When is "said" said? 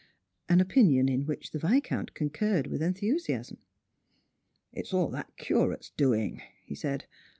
6.73-7.05